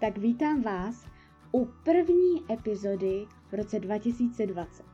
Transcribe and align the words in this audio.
tak 0.00 0.18
vítám 0.18 0.62
vás 0.62 1.06
u 1.52 1.68
první 1.84 2.52
epizody 2.52 3.26
v 3.50 3.54
roce 3.54 3.80
2020. 3.80 4.84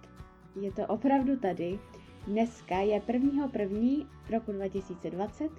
Je 0.61 0.73
to 0.73 0.87
opravdu 0.87 1.37
tady. 1.37 1.79
Dneska 2.27 2.79
je 2.79 3.03
1. 3.13 3.49
první 3.49 4.07
roku 4.31 4.53
2020, 4.53 5.51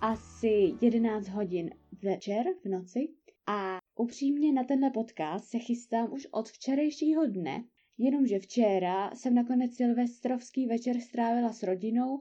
asi 0.00 0.74
11 0.80 1.28
hodin 1.28 1.70
večer 2.02 2.44
v 2.64 2.68
noci 2.68 3.08
a 3.46 3.78
upřímně 3.96 4.52
na 4.52 4.64
tenhle 4.64 4.90
podcast 4.90 5.44
se 5.44 5.58
chystám 5.58 6.12
už 6.12 6.26
od 6.30 6.48
včerejšího 6.48 7.26
dne, 7.26 7.64
jenomže 7.98 8.38
včera 8.38 9.10
jsem 9.14 9.34
nakonec 9.34 9.74
silvestrovský 9.74 10.66
večer 10.66 11.00
strávila 11.00 11.52
s 11.52 11.62
rodinou 11.62 12.20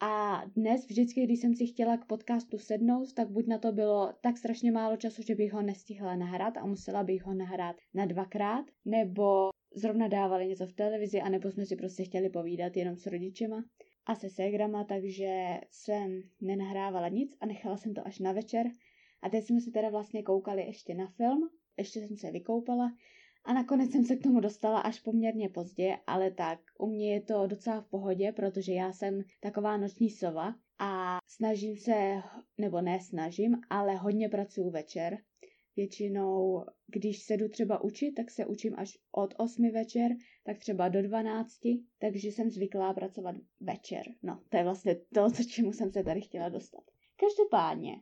a 0.00 0.44
dnes 0.56 0.86
vždycky, 0.86 1.24
když 1.24 1.40
jsem 1.40 1.54
si 1.54 1.66
chtěla 1.66 1.96
k 1.96 2.04
podcastu 2.04 2.58
sednout, 2.58 3.12
tak 3.14 3.30
buď 3.30 3.46
na 3.46 3.58
to 3.58 3.72
bylo 3.72 4.12
tak 4.20 4.38
strašně 4.38 4.72
málo 4.72 4.96
času, 4.96 5.22
že 5.22 5.34
bych 5.34 5.52
ho 5.52 5.62
nestihla 5.62 6.16
nahrát 6.16 6.56
a 6.56 6.66
musela 6.66 7.04
bych 7.04 7.22
ho 7.22 7.34
nahrát 7.34 7.76
na 7.94 8.06
dvakrát, 8.06 8.64
nebo 8.84 9.50
zrovna 9.74 10.08
dávali 10.08 10.46
něco 10.46 10.66
v 10.66 10.72
televizi, 10.72 11.20
anebo 11.20 11.50
jsme 11.50 11.66
si 11.66 11.76
prostě 11.76 12.04
chtěli 12.04 12.30
povídat 12.30 12.76
jenom 12.76 12.96
s 12.96 13.06
rodičema 13.06 13.64
a 14.06 14.14
se 14.14 14.30
ségrama, 14.30 14.84
takže 14.84 15.60
jsem 15.70 16.22
nenahrávala 16.40 17.08
nic 17.08 17.36
a 17.40 17.46
nechala 17.46 17.76
jsem 17.76 17.94
to 17.94 18.06
až 18.06 18.18
na 18.18 18.32
večer. 18.32 18.66
A 19.22 19.28
teď 19.30 19.44
jsme 19.44 19.60
si 19.60 19.70
teda 19.70 19.90
vlastně 19.90 20.22
koukali 20.22 20.62
ještě 20.62 20.94
na 20.94 21.06
film, 21.06 21.48
ještě 21.78 22.00
jsem 22.00 22.16
se 22.16 22.30
vykoupala 22.30 22.92
a 23.48 23.52
nakonec 23.52 23.92
jsem 23.92 24.04
se 24.04 24.16
k 24.16 24.22
tomu 24.22 24.40
dostala 24.40 24.80
až 24.80 25.00
poměrně 25.00 25.48
pozdě, 25.48 25.98
ale 26.06 26.30
tak 26.30 26.60
u 26.78 26.86
mě 26.86 27.14
je 27.14 27.20
to 27.20 27.46
docela 27.46 27.80
v 27.80 27.86
pohodě, 27.86 28.32
protože 28.32 28.72
já 28.72 28.92
jsem 28.92 29.22
taková 29.40 29.76
noční 29.76 30.10
sova 30.10 30.54
a 30.78 31.18
snažím 31.26 31.76
se, 31.76 32.22
nebo 32.58 32.80
ne 32.80 33.00
snažím, 33.00 33.56
ale 33.70 33.96
hodně 33.96 34.28
pracuji 34.28 34.70
večer. 34.70 35.18
Většinou, 35.76 36.64
když 36.86 37.22
se 37.22 37.36
jdu 37.36 37.48
třeba 37.48 37.84
učit, 37.84 38.12
tak 38.12 38.30
se 38.30 38.46
učím 38.46 38.74
až 38.76 38.98
od 39.12 39.34
8 39.38 39.70
večer, 39.70 40.10
tak 40.44 40.58
třeba 40.58 40.88
do 40.88 41.02
12, 41.02 41.52
takže 41.98 42.28
jsem 42.28 42.50
zvyklá 42.50 42.94
pracovat 42.94 43.36
večer. 43.60 44.02
No, 44.22 44.42
to 44.48 44.56
je 44.56 44.64
vlastně 44.64 44.94
to, 45.14 45.30
co 45.30 45.44
čemu 45.44 45.72
jsem 45.72 45.92
se 45.92 46.04
tady 46.04 46.20
chtěla 46.20 46.48
dostat. 46.48 46.82
Každopádně, 47.16 47.92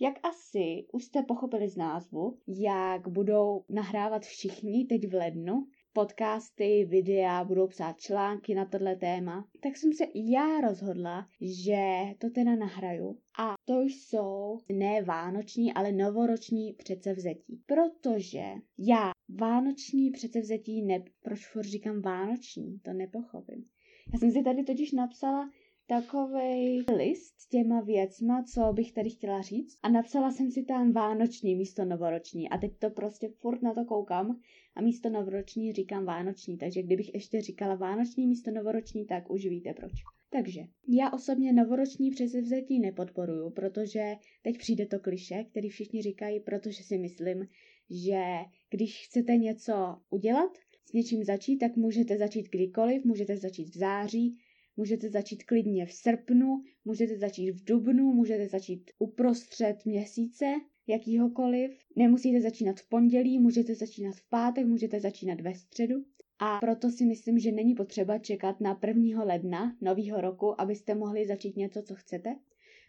jak 0.00 0.14
asi 0.22 0.86
už 0.92 1.04
jste 1.04 1.22
pochopili 1.22 1.68
z 1.68 1.76
názvu, 1.76 2.38
jak 2.48 3.08
budou 3.08 3.64
nahrávat 3.68 4.22
všichni 4.22 4.84
teď 4.84 5.08
v 5.08 5.14
lednu, 5.14 5.66
podcasty, 5.92 6.84
videa, 6.84 7.44
budou 7.44 7.66
psát 7.66 8.00
články 8.00 8.54
na 8.54 8.64
tohle 8.64 8.96
téma, 8.96 9.48
tak 9.62 9.76
jsem 9.76 9.92
se 9.92 10.04
já 10.14 10.60
rozhodla, 10.60 11.28
že 11.40 11.78
to 12.18 12.30
teda 12.30 12.56
nahraju. 12.56 13.18
A 13.38 13.54
to 13.64 13.80
jsou 13.80 14.58
ne 14.72 15.02
vánoční, 15.02 15.74
ale 15.74 15.92
novoroční 15.92 16.72
předsevzetí. 16.72 17.62
Protože 17.66 18.44
já 18.78 19.12
vánoční 19.40 20.10
předsevzetí 20.10 20.82
ne... 20.82 21.04
Proč 21.22 21.40
říkám 21.60 22.02
vánoční? 22.02 22.78
To 22.78 22.92
nepochopím. 22.92 23.64
Já 24.12 24.18
jsem 24.18 24.30
si 24.30 24.42
tady 24.42 24.64
totiž 24.64 24.92
napsala 24.92 25.50
takový 25.86 26.84
list 26.96 27.40
s 27.40 27.48
těma 27.48 27.80
věcma, 27.80 28.42
co 28.42 28.72
bych 28.72 28.92
tady 28.92 29.10
chtěla 29.10 29.42
říct. 29.42 29.78
A 29.82 29.88
napsala 29.88 30.30
jsem 30.30 30.50
si 30.50 30.62
tam 30.64 30.92
vánoční 30.92 31.56
místo 31.56 31.84
novoroční. 31.84 32.48
A 32.48 32.58
teď 32.58 32.78
to 32.78 32.90
prostě 32.90 33.28
furt 33.28 33.62
na 33.62 33.74
to 33.74 33.84
koukám 33.84 34.40
a 34.74 34.82
místo 34.82 35.10
novoroční 35.10 35.72
říkám 35.72 36.04
vánoční, 36.04 36.58
takže 36.58 36.82
kdybych 36.82 37.14
ještě 37.14 37.40
říkala 37.40 37.74
vánoční 37.74 38.26
místo 38.26 38.50
novoroční, 38.50 39.06
tak 39.06 39.30
už 39.30 39.46
víte 39.46 39.74
proč. 39.74 39.92
Takže 40.30 40.60
já 40.88 41.10
osobně 41.10 41.52
novoroční 41.52 42.10
přesevzetí 42.10 42.78
nepodporuju, 42.78 43.50
protože 43.50 44.16
teď 44.42 44.58
přijde 44.58 44.86
to 44.86 44.98
kliše, 44.98 45.44
který 45.44 45.68
všichni 45.68 46.02
říkají, 46.02 46.40
protože 46.40 46.82
si 46.82 46.98
myslím, 46.98 47.48
že 47.90 48.22
když 48.70 49.06
chcete 49.06 49.36
něco 49.36 49.96
udělat, 50.10 50.50
s 50.84 50.92
něčím 50.92 51.24
začít, 51.24 51.58
tak 51.58 51.76
můžete 51.76 52.18
začít 52.18 52.48
kdykoliv, 52.50 53.04
můžete 53.04 53.36
začít 53.36 53.68
v 53.68 53.78
září, 53.78 54.36
Můžete 54.76 55.10
začít 55.10 55.44
klidně 55.44 55.86
v 55.86 55.92
srpnu, 55.92 56.62
můžete 56.84 57.18
začít 57.18 57.50
v 57.50 57.64
dubnu, 57.64 58.12
můžete 58.12 58.48
začít 58.48 58.90
uprostřed 58.98 59.86
měsíce, 59.86 60.44
jakýhokoliv. 60.86 61.78
Nemusíte 61.96 62.40
začínat 62.40 62.80
v 62.80 62.88
pondělí, 62.88 63.38
můžete 63.38 63.74
začínat 63.74 64.14
v 64.14 64.28
pátek, 64.28 64.66
můžete 64.66 65.00
začínat 65.00 65.40
ve 65.40 65.54
středu. 65.54 65.94
A 66.38 66.58
proto 66.58 66.90
si 66.90 67.04
myslím, 67.04 67.38
že 67.38 67.52
není 67.52 67.74
potřeba 67.74 68.18
čekat 68.18 68.60
na 68.60 68.80
1. 68.86 69.24
ledna 69.24 69.76
nového 69.80 70.20
roku, 70.20 70.60
abyste 70.60 70.94
mohli 70.94 71.26
začít 71.26 71.56
něco, 71.56 71.82
co 71.82 71.94
chcete. 71.94 72.36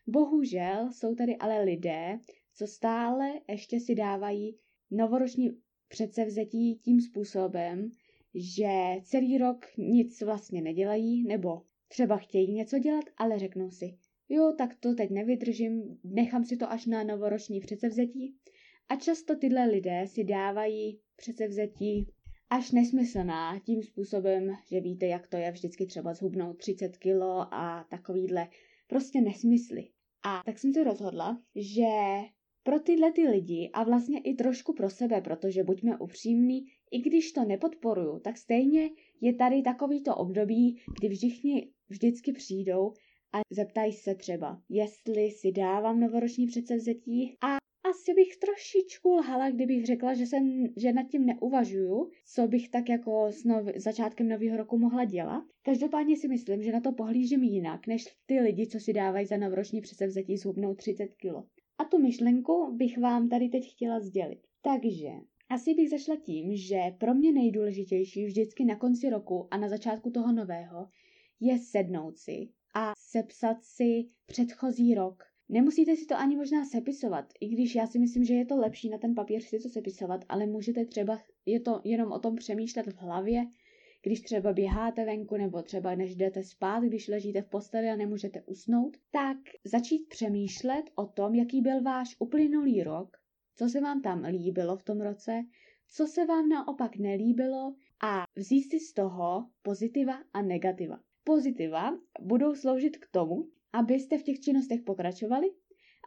Bohužel 0.07 0.89
jsou 0.91 1.15
tady 1.15 1.35
ale 1.35 1.63
lidé, 1.63 2.19
co 2.53 2.67
stále 2.67 3.33
ještě 3.49 3.79
si 3.79 3.95
dávají 3.95 4.57
novoroční 4.91 5.57
předsevzetí 5.87 6.75
tím 6.75 7.01
způsobem, 7.01 7.91
že 8.35 8.69
celý 9.03 9.37
rok 9.37 9.65
nic 9.77 10.21
vlastně 10.21 10.61
nedělají, 10.61 11.23
nebo 11.23 11.61
Třeba 11.95 12.17
chtějí 12.17 12.53
něco 12.53 12.79
dělat, 12.79 13.05
ale 13.17 13.39
řeknou 13.39 13.71
si, 13.71 13.97
jo, 14.29 14.53
tak 14.57 14.75
to 14.79 14.95
teď 14.95 15.09
nevydržím, 15.09 15.99
nechám 16.03 16.45
si 16.45 16.57
to 16.57 16.71
až 16.71 16.85
na 16.85 17.03
novoroční 17.03 17.59
předsevzetí. 17.59 18.35
A 18.89 18.95
často 18.95 19.35
tyhle 19.35 19.65
lidé 19.65 20.07
si 20.07 20.23
dávají 20.23 20.99
předsevzetí 21.15 22.07
až 22.49 22.71
nesmyslná 22.71 23.59
tím 23.59 23.83
způsobem, 23.83 24.57
že 24.71 24.81
víte, 24.81 25.05
jak 25.05 25.27
to 25.27 25.37
je 25.37 25.51
vždycky 25.51 25.85
třeba 25.85 26.13
zhubnout 26.13 26.57
30 26.57 26.97
kilo 26.97 27.53
a 27.53 27.85
takovýhle 27.89 28.47
prostě 28.87 29.21
nesmysly. 29.21 29.87
A 30.25 30.41
tak 30.45 30.59
jsem 30.59 30.73
se 30.73 30.83
rozhodla, 30.83 31.41
že 31.55 31.85
pro 32.63 32.79
tyhle 32.79 33.11
ty 33.11 33.21
lidi 33.29 33.69
a 33.73 33.83
vlastně 33.83 34.19
i 34.19 34.33
trošku 34.33 34.73
pro 34.73 34.89
sebe, 34.89 35.21
protože 35.21 35.63
buďme 35.63 35.97
upřímní, 35.97 36.65
i 36.91 36.99
když 36.99 37.31
to 37.31 37.45
nepodporuju, 37.45 38.19
tak 38.19 38.37
stejně 38.37 38.89
je 39.21 39.33
tady 39.33 39.61
takovýto 39.61 40.15
období, 40.15 40.81
kdy 40.99 41.09
všichni 41.09 41.71
vždycky 41.89 42.31
přijdou 42.31 42.93
a 43.33 43.39
zeptají 43.51 43.93
se 43.93 44.15
třeba, 44.15 44.61
jestli 44.69 45.31
si 45.31 45.51
dávám 45.51 45.99
novoroční 45.99 46.47
předsevzetí 46.47 47.37
a 47.41 47.57
asi 47.89 48.13
bych 48.13 48.37
trošičku 48.37 49.13
lhala, 49.13 49.49
kdybych 49.49 49.85
řekla, 49.85 50.13
že, 50.13 50.25
jsem, 50.25 50.67
že 50.77 50.93
nad 50.93 51.07
tím 51.07 51.25
neuvažuju, 51.25 52.09
co 52.25 52.47
bych 52.47 52.69
tak 52.69 52.89
jako 52.89 53.27
s 53.31 53.43
nov, 53.43 53.65
začátkem 53.75 54.27
nového 54.27 54.57
roku 54.57 54.77
mohla 54.77 55.05
dělat. 55.05 55.43
Každopádně 55.63 56.17
si 56.17 56.27
myslím, 56.27 56.63
že 56.63 56.71
na 56.71 56.81
to 56.81 56.91
pohlížím 56.91 57.43
jinak, 57.43 57.87
než 57.87 58.05
ty 58.25 58.39
lidi, 58.39 58.67
co 58.67 58.79
si 58.79 58.93
dávají 58.93 59.25
za 59.25 59.37
novoroční 59.37 59.81
předsevzetí 59.81 60.37
zhubnout 60.37 60.77
30 60.77 61.07
kg. 61.07 61.47
A 61.77 61.83
tu 61.85 61.99
myšlenku 61.99 62.71
bych 62.75 62.97
vám 62.97 63.29
tady 63.29 63.49
teď 63.49 63.71
chtěla 63.71 63.99
sdělit. 63.99 64.39
Takže 64.61 65.09
asi 65.49 65.73
bych 65.73 65.89
zašla 65.89 66.15
tím, 66.15 66.55
že 66.55 66.79
pro 66.97 67.13
mě 67.13 67.31
nejdůležitější 67.31 68.25
vždycky 68.25 68.65
na 68.65 68.75
konci 68.75 69.09
roku 69.09 69.47
a 69.51 69.57
na 69.57 69.69
začátku 69.69 70.09
toho 70.11 70.31
nového 70.31 70.87
je 71.39 71.59
sednout 71.59 72.17
si 72.17 72.49
a 72.73 72.93
sepsat 72.97 73.63
si 73.63 74.09
předchozí 74.25 74.95
rok. 74.95 75.23
Nemusíte 75.49 75.95
si 75.95 76.05
to 76.05 76.15
ani 76.15 76.35
možná 76.35 76.65
sepisovat, 76.65 77.33
i 77.41 77.47
když 77.47 77.75
já 77.75 77.87
si 77.87 77.99
myslím, 77.99 78.23
že 78.23 78.33
je 78.33 78.45
to 78.45 78.57
lepší 78.57 78.89
na 78.89 78.97
ten 78.97 79.15
papír 79.15 79.41
si 79.41 79.59
to 79.59 79.69
sepisovat, 79.69 80.25
ale 80.29 80.45
můžete 80.45 80.85
třeba, 80.85 81.21
je 81.45 81.59
to 81.59 81.81
jenom 81.83 82.11
o 82.11 82.19
tom 82.19 82.35
přemýšlet 82.35 82.87
v 82.87 82.97
hlavě, 82.97 83.45
když 84.01 84.21
třeba 84.21 84.53
běháte 84.53 85.05
venku 85.05 85.37
nebo 85.37 85.61
třeba 85.61 85.95
než 85.95 86.15
jdete 86.15 86.43
spát, 86.43 86.83
když 86.83 87.07
ležíte 87.07 87.41
v 87.41 87.49
posteli 87.49 87.89
a 87.89 87.95
nemůžete 87.95 88.41
usnout, 88.41 88.97
tak 89.11 89.37
začít 89.63 90.09
přemýšlet 90.09 90.83
o 90.95 91.05
tom, 91.05 91.35
jaký 91.35 91.61
byl 91.61 91.81
váš 91.81 92.15
uplynulý 92.19 92.83
rok, 92.83 93.17
co 93.55 93.69
se 93.69 93.81
vám 93.81 94.01
tam 94.01 94.23
líbilo 94.23 94.77
v 94.77 94.83
tom 94.83 95.01
roce, 95.01 95.43
co 95.87 96.07
se 96.07 96.25
vám 96.25 96.49
naopak 96.49 96.97
nelíbilo 96.97 97.75
a 98.03 98.23
vzít 98.35 98.63
si 98.63 98.79
z 98.79 98.93
toho 98.93 99.49
pozitiva 99.61 100.23
a 100.33 100.41
negativa. 100.41 100.99
Pozitiva 101.27 101.99
budou 102.21 102.55
sloužit 102.55 102.97
k 102.97 103.07
tomu, 103.11 103.47
abyste 103.73 104.17
v 104.17 104.23
těch 104.23 104.39
činnostech 104.39 104.81
pokračovali 104.81 105.47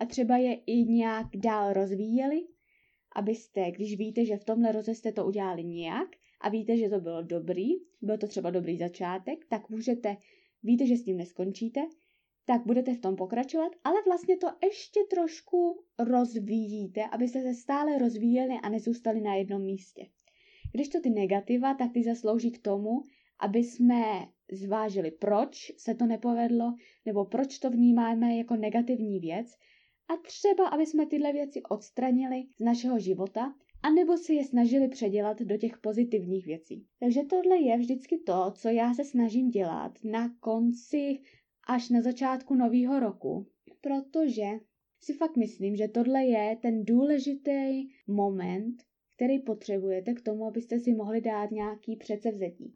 a 0.00 0.06
třeba 0.06 0.36
je 0.36 0.54
i 0.54 0.84
nějak 0.84 1.26
dál 1.36 1.72
rozvíjeli, 1.72 2.46
abyste, 3.16 3.70
když 3.70 3.98
víte, 3.98 4.24
že 4.24 4.36
v 4.36 4.44
tomhle 4.44 4.72
roce 4.72 4.94
jste 4.94 5.12
to 5.12 5.26
udělali 5.26 5.64
nějak 5.64 6.08
a 6.40 6.48
víte, 6.48 6.76
že 6.76 6.88
to 6.88 7.00
bylo 7.00 7.22
dobrý, 7.22 7.68
byl 8.02 8.18
to 8.18 8.26
třeba 8.26 8.50
dobrý 8.50 8.78
začátek, 8.78 9.46
tak 9.48 9.70
můžete, 9.70 10.16
víte, 10.62 10.86
že 10.86 10.96
s 10.96 11.04
tím 11.04 11.16
neskončíte, 11.16 11.80
tak 12.44 12.66
budete 12.66 12.94
v 12.94 13.00
tom 13.00 13.16
pokračovat, 13.16 13.72
ale 13.84 13.96
vlastně 14.06 14.36
to 14.36 14.46
ještě 14.62 15.00
trošku 15.10 15.84
rozvíjíte, 15.98 17.04
abyste 17.04 17.42
se 17.42 17.54
stále 17.54 17.98
rozvíjeli 17.98 18.54
a 18.62 18.68
nezůstali 18.68 19.20
na 19.20 19.34
jednom 19.34 19.62
místě. 19.62 20.06
Když 20.72 20.88
to 20.88 21.00
ty 21.00 21.10
negativa, 21.10 21.74
tak 21.74 21.92
ty 21.92 22.02
zaslouží 22.02 22.50
k 22.50 22.62
tomu, 22.62 23.04
aby 23.38 23.58
jsme 23.58 24.28
zvážili, 24.52 25.10
proč 25.10 25.72
se 25.76 25.94
to 25.94 26.06
nepovedlo, 26.06 26.74
nebo 27.06 27.24
proč 27.24 27.58
to 27.58 27.70
vnímáme 27.70 28.36
jako 28.36 28.56
negativní 28.56 29.20
věc 29.20 29.46
a 30.08 30.16
třeba, 30.16 30.68
aby 30.68 30.86
jsme 30.86 31.06
tyhle 31.06 31.32
věci 31.32 31.62
odstranili 31.62 32.44
z 32.56 32.64
našeho 32.64 32.98
života, 32.98 33.54
anebo 33.82 34.16
si 34.16 34.34
je 34.34 34.44
snažili 34.44 34.88
předělat 34.88 35.42
do 35.42 35.56
těch 35.56 35.78
pozitivních 35.78 36.46
věcí. 36.46 36.86
Takže 37.00 37.24
tohle 37.24 37.58
je 37.58 37.78
vždycky 37.78 38.18
to, 38.18 38.52
co 38.54 38.68
já 38.68 38.94
se 38.94 39.04
snažím 39.04 39.50
dělat 39.50 39.92
na 40.04 40.34
konci 40.40 41.20
až 41.68 41.90
na 41.90 42.02
začátku 42.02 42.54
nového 42.54 43.00
roku, 43.00 43.46
protože 43.80 44.46
si 45.00 45.12
fakt 45.12 45.36
myslím, 45.36 45.76
že 45.76 45.88
tohle 45.88 46.24
je 46.24 46.56
ten 46.62 46.84
důležitý 46.84 47.88
moment, 48.06 48.82
který 49.16 49.38
potřebujete 49.38 50.14
k 50.14 50.22
tomu, 50.22 50.46
abyste 50.46 50.80
si 50.80 50.92
mohli 50.92 51.20
dát 51.20 51.50
nějaký 51.50 51.96
předsevzetí. 51.96 52.74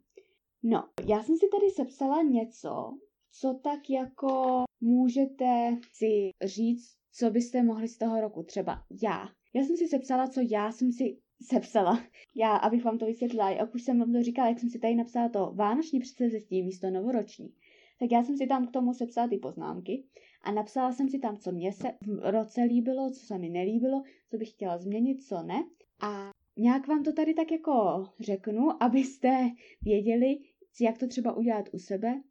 No, 0.63 0.89
já 1.07 1.23
jsem 1.23 1.37
si 1.37 1.45
tady 1.51 1.69
sepsala 1.69 2.21
něco, 2.21 2.97
co 3.31 3.59
tak 3.63 3.89
jako 3.89 4.63
můžete 4.81 5.77
si 5.93 6.29
říct, 6.43 6.95
co 7.11 7.31
byste 7.31 7.63
mohli 7.63 7.87
z 7.87 7.97
toho 7.97 8.21
roku, 8.21 8.43
třeba 8.43 8.83
já. 9.03 9.29
Já 9.53 9.63
jsem 9.63 9.77
si 9.77 9.87
sepsala, 9.87 10.27
co 10.27 10.41
já 10.49 10.71
jsem 10.71 10.91
si 10.91 11.17
sepsala. 11.41 12.03
Já, 12.35 12.55
abych 12.55 12.83
vám 12.83 12.97
to 12.97 13.05
vysvětlila, 13.05 13.49
jak 13.49 13.75
už 13.75 13.83
jsem 13.83 13.99
vám 13.99 14.13
to 14.13 14.23
říkala, 14.23 14.49
jak 14.49 14.59
jsem 14.59 14.69
si 14.69 14.79
tady 14.79 14.95
napsala 14.95 15.29
to 15.29 15.51
vánoční 15.55 15.99
předsevzetí 15.99 16.63
místo 16.63 16.89
novoroční, 16.89 17.53
tak 17.99 18.11
já 18.11 18.23
jsem 18.23 18.37
si 18.37 18.47
tam 18.47 18.67
k 18.67 18.71
tomu 18.71 18.93
sepsala 18.93 19.27
ty 19.27 19.37
poznámky 19.37 20.03
a 20.41 20.51
napsala 20.51 20.91
jsem 20.91 21.09
si 21.09 21.19
tam, 21.19 21.37
co 21.37 21.51
mě 21.51 21.73
se 21.73 21.87
v 22.01 22.31
roce 22.31 22.61
líbilo, 22.61 23.11
co 23.11 23.25
se 23.25 23.37
mi 23.37 23.49
nelíbilo, 23.49 24.03
co 24.29 24.37
bych 24.37 24.49
chtěla 24.49 24.77
změnit, 24.77 25.23
co 25.23 25.43
ne. 25.43 25.63
A 26.01 26.31
nějak 26.57 26.87
vám 26.87 27.03
to 27.03 27.13
tady 27.13 27.33
tak 27.33 27.51
jako 27.51 28.05
řeknu, 28.19 28.83
abyste 28.83 29.49
věděli, 29.81 30.37
jak 30.81 30.97
to 30.97 31.07
třeba 31.07 31.33
udělat 31.33 31.69
u 31.71 31.79
sebe, 31.79 32.21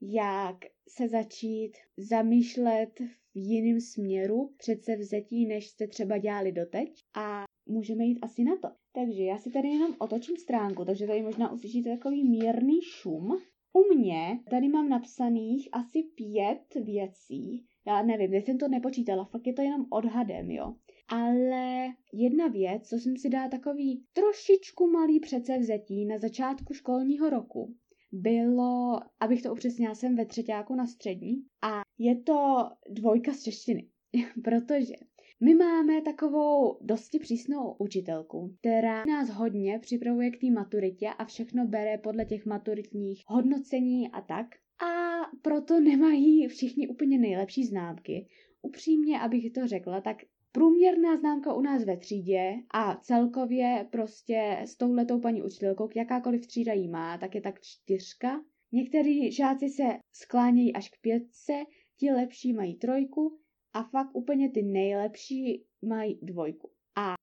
jak 0.00 0.56
se 0.88 1.08
začít 1.08 1.72
zamýšlet 1.96 3.00
v 3.34 3.36
jiném 3.36 3.80
směru 3.80 4.54
přece 4.56 4.96
vzetí, 4.96 5.46
než 5.46 5.68
jste 5.68 5.86
třeba 5.86 6.18
dělali 6.18 6.52
doteď 6.52 7.04
a 7.14 7.44
můžeme 7.66 8.04
jít 8.04 8.18
asi 8.22 8.44
na 8.44 8.56
to. 8.56 8.68
Takže 8.92 9.22
já 9.22 9.38
si 9.38 9.50
tady 9.50 9.68
jenom 9.68 9.94
otočím 9.98 10.36
stránku, 10.36 10.84
takže 10.84 11.06
tady 11.06 11.22
možná 11.22 11.52
uslyšíte 11.52 11.90
takový 11.96 12.24
mírný 12.24 12.82
šum. 12.82 13.42
U 13.72 13.94
mě 13.94 14.40
tady 14.50 14.68
mám 14.68 14.88
napsaných 14.88 15.68
asi 15.72 16.02
pět 16.02 16.84
věcí. 16.84 17.66
Já 17.86 18.02
nevím, 18.02 18.30
teď 18.30 18.46
jsem 18.46 18.58
to 18.58 18.68
nepočítala, 18.68 19.24
fakt 19.24 19.46
je 19.46 19.52
to 19.52 19.62
jenom 19.62 19.86
odhadem, 19.90 20.50
jo. 20.50 20.74
Ale 21.08 21.86
jedna 22.12 22.46
věc, 22.46 22.88
co 22.88 22.96
jsem 22.96 23.16
si 23.16 23.28
dala 23.28 23.48
takový 23.48 24.04
trošičku 24.12 24.90
malý 24.90 25.20
předsevzetí 25.20 26.04
na 26.04 26.18
začátku 26.18 26.74
školního 26.74 27.30
roku, 27.30 27.74
bylo, 28.12 29.00
abych 29.20 29.42
to 29.42 29.52
upřesnila, 29.52 29.94
jsem 29.94 30.16
ve 30.16 30.26
třetíku 30.26 30.74
na 30.74 30.86
střední 30.86 31.34
a 31.62 31.80
je 31.98 32.22
to 32.22 32.68
dvojka 32.90 33.32
z 33.32 33.42
češtiny, 33.42 33.88
protože 34.44 34.94
my 35.40 35.54
máme 35.54 36.02
takovou 36.02 36.78
dosti 36.80 37.18
přísnou 37.18 37.76
učitelku, 37.78 38.54
která 38.60 39.04
nás 39.04 39.30
hodně 39.30 39.78
připravuje 39.78 40.30
k 40.30 40.40
té 40.40 40.50
maturitě 40.50 41.08
a 41.08 41.24
všechno 41.24 41.66
bere 41.66 41.98
podle 41.98 42.24
těch 42.24 42.46
maturitních 42.46 43.22
hodnocení 43.26 44.10
a 44.10 44.20
tak. 44.20 44.46
A 44.84 45.20
proto 45.42 45.80
nemají 45.80 46.48
všichni 46.48 46.88
úplně 46.88 47.18
nejlepší 47.18 47.64
známky. 47.64 48.28
Upřímně, 48.62 49.20
abych 49.20 49.52
to 49.52 49.66
řekla, 49.66 50.00
tak 50.00 50.16
Průměrná 50.56 51.16
známka 51.16 51.54
u 51.54 51.60
nás 51.60 51.84
ve 51.84 51.96
třídě 51.96 52.54
a 52.74 52.96
celkově 52.96 53.88
prostě 53.92 54.58
s 54.64 54.76
touhletou 54.76 55.20
paní 55.20 55.42
učitelkou, 55.42 55.88
jakákoliv 55.96 56.46
třída 56.46 56.72
jí 56.72 56.88
má, 56.88 57.18
tak 57.18 57.34
je 57.34 57.40
tak 57.40 57.60
čtyřka. 57.60 58.44
Někteří 58.72 59.32
žáci 59.32 59.68
se 59.68 59.82
sklánějí 60.12 60.74
až 60.74 60.88
k 60.88 61.00
pětce, 61.00 61.52
ti 61.96 62.10
lepší 62.12 62.52
mají 62.52 62.74
trojku 62.74 63.38
a 63.72 63.82
fakt 63.82 64.10
úplně 64.14 64.50
ty 64.50 64.62
nejlepší 64.62 65.64
mají 65.82 66.18
dvojku. 66.22 66.70
A 66.96 67.14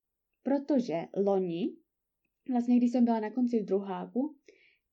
protože 0.44 1.06
loni, 1.18 1.76
vlastně 2.52 2.78
když 2.78 2.92
jsem 2.92 3.06
byla 3.06 3.20
na 3.20 3.32
konci 3.32 3.64
druháku, 3.64 4.36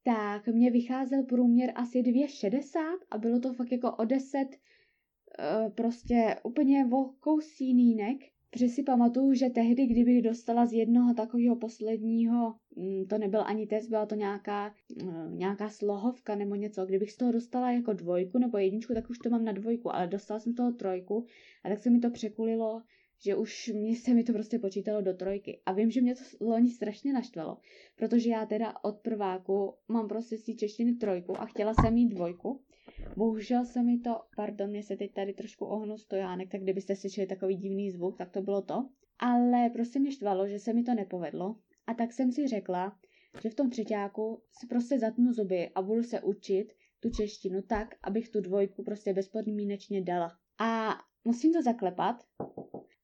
tak 0.05 0.47
mě 0.47 0.71
vycházel 0.71 1.23
průměr 1.23 1.73
asi 1.75 2.03
2,60 2.03 2.99
a 3.11 3.19
bylo 3.19 3.41
to 3.41 3.53
fakt 3.53 3.73
jako 3.73 3.97
o 3.97 4.05
10 4.05 4.39
Eh, 4.39 4.80
prostě 5.75 6.37
úplně 6.43 6.87
o 6.93 7.05
kousínínek, 7.21 8.17
protože 8.51 8.69
si 8.69 8.83
pamatuju, 8.83 9.35
že 9.35 9.51
tehdy, 9.51 9.87
kdybych 9.87 10.23
dostala 10.23 10.67
z 10.67 10.73
jednoho 10.73 11.15
takového 11.15 11.57
posledního, 11.57 12.55
mm, 12.77 13.07
to 13.07 13.19
nebyl 13.19 13.43
ani 13.47 13.67
test, 13.67 13.89
byla 13.89 14.07
to 14.07 14.15
nějaká, 14.15 14.75
eh, 15.03 15.29
nějaká 15.31 15.69
slohovka 15.69 16.35
nebo 16.35 16.55
něco, 16.55 16.87
kdybych 16.87 17.13
z 17.13 17.17
toho 17.17 17.33
dostala 17.33 17.73
jako 17.73 17.93
dvojku 17.93 18.39
nebo 18.39 18.59
jedničku, 18.59 18.95
tak 18.95 19.11
už 19.11 19.19
to 19.19 19.31
mám 19.31 19.45
na 19.45 19.53
dvojku, 19.53 19.95
ale 19.95 20.07
dostala 20.07 20.41
jsem 20.41 20.55
toho 20.55 20.73
trojku 20.73 21.27
a 21.65 21.69
tak 21.69 21.83
se 21.83 21.91
mi 21.91 21.99
to 21.99 22.11
překulilo, 22.11 22.83
že 23.25 23.37
už 23.37 23.69
mě 23.69 23.97
se 23.97 24.15
mi 24.15 24.25
to 24.25 24.33
prostě 24.33 24.59
počítalo 24.59 25.01
do 25.01 25.15
trojky. 25.15 25.61
A 25.67 25.73
vím, 25.73 25.91
že 25.91 26.01
mě 26.01 26.15
to 26.15 26.23
loni 26.41 26.71
strašně 26.71 27.13
naštvalo, 27.13 27.59
protože 27.97 28.31
já 28.31 28.47
teda 28.47 28.75
od 28.83 28.99
prváku 28.99 29.75
mám 29.89 30.09
prostě 30.09 30.39
z 30.39 30.43
té 30.43 30.53
češtiny 30.53 30.93
trojku 30.93 31.41
a 31.41 31.47
chtěla 31.47 31.75
jsem 31.75 31.95
mít 31.95 32.09
dvojku, 32.09 32.61
Bohužel 33.17 33.65
se 33.65 33.83
mi 33.83 33.99
to, 33.99 34.21
pardon, 34.37 34.71
mě 34.71 34.83
se 34.83 34.97
teď 34.97 35.13
tady 35.13 35.33
trošku 35.33 35.65
ohnu 35.65 35.99
stojánek, 35.99 36.51
tak 36.51 36.63
kdybyste 36.63 36.97
slyšeli 36.97 37.27
takový 37.27 37.57
divný 37.57 37.91
zvuk, 37.91 38.19
tak 38.19 38.31
to 38.31 38.43
bylo 38.43 38.63
to. 38.63 38.89
Ale 39.19 39.71
prostě 39.73 39.99
mě 39.99 40.13
štvalo, 40.13 40.49
že 40.49 40.59
se 40.59 40.73
mi 40.73 40.83
to 40.83 40.95
nepovedlo. 40.95 41.57
A 41.87 41.95
tak 41.95 42.13
jsem 42.13 42.33
si 42.33 42.49
řekla, 42.49 42.99
že 43.43 43.51
v 43.51 43.55
tom 43.55 43.71
třetíku 43.71 44.43
si 44.61 44.67
prostě 44.67 44.99
zatnu 44.99 45.33
zuby 45.33 45.71
a 45.75 45.83
budu 45.83 46.03
se 46.03 46.21
učit 46.21 46.73
tu 47.01 47.11
češtinu 47.11 47.63
tak, 47.63 47.89
abych 48.03 48.29
tu 48.29 48.41
dvojku 48.41 48.85
prostě 48.85 49.13
bezpodmínečně 49.13 50.03
dala. 50.03 50.33
A 50.59 50.91
musím 51.25 51.53
to 51.53 51.63
zaklepat, 51.63 52.17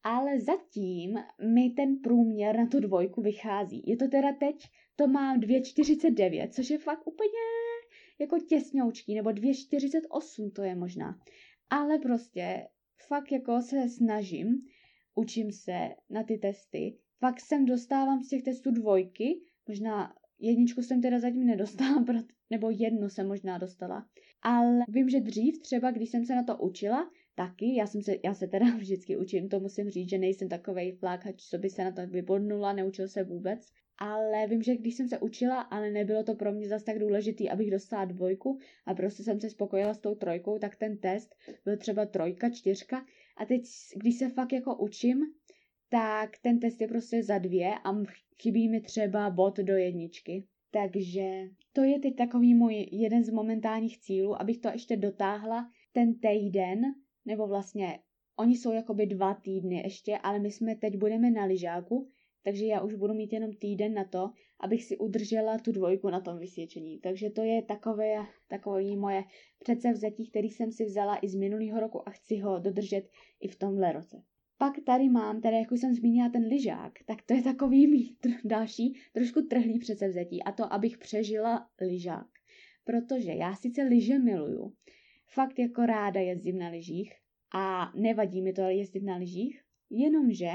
ale 0.03 0.41
zatím 0.41 1.19
mi 1.55 1.71
ten 1.71 1.99
průměr 1.99 2.57
na 2.57 2.67
tu 2.67 2.81
dvojku 2.81 3.23
vychází. 3.23 3.83
Je 3.87 3.97
to 3.97 4.09
teda 4.09 4.33
teď, 4.33 4.57
to 4.97 5.07
mám 5.07 5.41
2,49, 5.41 6.49
což 6.49 6.71
je 6.71 6.79
fakt 6.79 7.07
úplně 7.07 7.66
jako 8.19 8.39
těsňoučký, 8.39 9.15
nebo 9.15 9.31
2,48 9.31 10.53
to 10.53 10.63
je 10.63 10.75
možná. 10.75 11.21
Ale 11.71 11.99
prostě 11.99 12.69
fakt 13.09 13.33
jako 13.33 13.63
se 13.63 13.89
snažím, 13.89 14.63
učím 15.15 15.53
se 15.53 15.89
na 16.11 16.23
ty 16.23 16.39
testy, 16.39 16.99
fakt 17.21 17.41
sem 17.41 17.67
dostávám 17.67 18.23
z 18.23 18.29
těch 18.29 18.43
testů 18.43 18.71
dvojky, 18.71 19.41
možná 19.69 20.15
jedničku 20.39 20.83
jsem 20.83 21.03
teda 21.03 21.21
zatím 21.21 21.47
nedostala, 21.47 22.05
nebo 22.51 22.71
jednu 22.71 23.09
jsem 23.09 23.29
možná 23.29 23.59
dostala. 23.59 24.09
Ale 24.43 24.85
vím, 24.89 25.09
že 25.09 25.21
dřív 25.21 25.59
třeba, 25.59 25.91
když 25.91 26.11
jsem 26.11 26.25
se 26.25 26.35
na 26.35 26.43
to 26.43 26.57
učila, 26.57 27.11
taky, 27.35 27.77
já, 27.77 27.87
jsem 27.87 28.03
se, 28.03 28.17
já 28.25 28.35
se 28.35 28.47
teda 28.47 28.67
vždycky 28.77 29.17
učím, 29.17 29.49
to 29.49 29.61
musím 29.61 29.91
říct, 29.91 30.11
že 30.11 30.19
nejsem 30.19 30.49
takovej 30.49 30.93
flákač, 30.93 31.43
co 31.43 31.59
by 31.59 31.71
se 31.71 31.85
na 31.85 31.93
to 31.93 32.07
vybodnula, 32.07 32.73
neučil 32.73 33.09
se 33.09 33.25
vůbec, 33.25 33.73
ale 33.99 34.47
vím, 34.47 34.63
že 34.63 34.77
když 34.77 34.95
jsem 34.95 35.09
se 35.09 35.19
učila, 35.19 35.61
ale 35.61 35.91
nebylo 35.91 36.23
to 36.23 36.35
pro 36.35 36.53
mě 36.53 36.69
zase 36.69 36.85
tak 36.85 36.99
důležitý, 36.99 37.51
abych 37.51 37.71
dostala 37.71 38.05
dvojku 38.05 38.59
a 38.87 38.95
prostě 38.95 39.23
jsem 39.23 39.41
se 39.41 39.51
spokojila 39.51 39.95
s 39.95 39.99
tou 39.99 40.15
trojkou, 40.15 40.59
tak 40.59 40.77
ten 40.77 40.99
test 40.99 41.35
byl 41.65 41.77
třeba 41.77 42.07
trojka, 42.07 42.51
čtyřka 42.51 43.07
a 43.37 43.45
teď, 43.45 43.63
když 43.97 44.19
se 44.19 44.29
fakt 44.29 44.53
jako 44.53 44.77
učím, 44.77 45.19
tak 45.89 46.39
ten 46.43 46.61
test 46.61 46.81
je 46.81 46.89
prostě 46.89 47.23
za 47.23 47.39
dvě 47.39 47.75
a 47.85 48.03
chybí 48.43 48.69
mi 48.69 48.81
třeba 48.81 49.31
bod 49.31 49.57
do 49.57 49.77
jedničky. 49.77 50.47
Takže 50.71 51.49
to 51.73 51.83
je 51.83 51.99
teď 51.99 52.17
takový 52.17 52.55
můj 52.55 52.89
jeden 52.93 53.25
z 53.25 53.31
momentálních 53.31 53.99
cílů, 53.99 54.41
abych 54.43 54.59
to 54.59 54.69
ještě 54.69 54.97
dotáhla 54.97 55.71
ten 55.93 56.15
týden, 56.19 56.81
nebo 57.25 57.47
vlastně 57.47 57.99
oni 58.37 58.57
jsou 58.57 58.73
jakoby 58.73 59.07
dva 59.07 59.35
týdny 59.35 59.77
ještě, 59.77 60.19
ale 60.19 60.39
my 60.39 60.51
jsme 60.51 60.77
teď 60.77 60.97
budeme 60.97 61.31
na 61.31 61.45
lyžáku, 61.45 62.09
takže 62.47 62.67
já 62.67 62.81
už 62.81 62.95
budu 62.95 63.15
mít 63.15 63.33
jenom 63.33 63.53
týden 63.53 63.95
na 63.95 64.05
to, 64.05 64.31
abych 64.61 64.85
si 64.85 64.99
udržela 64.99 65.59
tu 65.59 65.73
dvojku 65.73 66.11
na 66.11 66.21
tom 66.21 66.39
vysvědčení. 66.39 66.99
Takže 66.99 67.31
to 67.31 67.43
je 67.43 67.63
takové, 67.63 68.27
takové 68.49 68.97
moje 68.97 69.25
předsevzetí, 69.59 70.31
který 70.31 70.51
jsem 70.51 70.73
si 70.73 70.85
vzala 70.85 71.19
i 71.23 71.29
z 71.29 71.35
minulého 71.35 71.81
roku 71.81 72.09
a 72.09 72.11
chci 72.11 72.39
ho 72.39 72.59
dodržet 72.59 73.09
i 73.41 73.49
v 73.49 73.57
tomhle 73.57 73.93
roce. 73.93 74.23
Pak 74.59 74.73
tady 74.87 75.09
mám, 75.09 75.41
tady 75.41 75.57
jak 75.57 75.73
už 75.73 75.81
jsem 75.81 75.95
zmínila 75.95 76.29
ten 76.29 76.47
lyžák, 76.47 76.93
tak 77.07 77.23
to 77.23 77.35
je 77.35 77.43
takový 77.43 77.87
mý 77.87 78.17
tr- 78.23 78.41
další 78.45 78.95
trošku 79.13 79.43
trhlý 79.43 79.79
předsevzetí 79.79 80.43
a 80.43 80.53
to, 80.53 80.73
abych 80.73 80.99
přežila 80.99 81.69
lyžák. 81.81 82.29
Protože 82.85 83.33
já 83.33 83.55
sice 83.55 83.83
lyže 83.83 84.19
miluju, 84.19 84.73
fakt 85.27 85.59
jako 85.59 85.87
ráda 85.87 86.21
jezdím 86.21 86.59
na 86.59 86.69
lyžích 86.69 87.15
a 87.55 87.93
nevadí 87.95 88.43
mi 88.43 88.53
to 88.53 88.63
jezdit 88.63 89.03
na 89.03 89.17
lyžích, 89.17 89.63
jenomže 89.91 90.53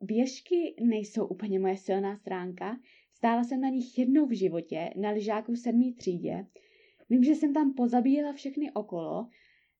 Běžky 0.00 0.74
nejsou 0.80 1.26
úplně 1.26 1.58
moje 1.58 1.76
silná 1.76 2.16
stránka. 2.16 2.80
Stála 3.12 3.44
jsem 3.44 3.60
na 3.60 3.68
nich 3.68 3.98
jednou 3.98 4.26
v 4.26 4.36
životě, 4.36 4.90
na 4.96 5.10
lyžáku 5.10 5.52
v 5.52 5.58
sedmý 5.58 5.94
třídě. 5.94 6.46
Vím, 7.10 7.24
že 7.24 7.34
jsem 7.34 7.54
tam 7.54 7.74
pozabíjela 7.74 8.32
všechny 8.32 8.72
okolo, 8.72 9.28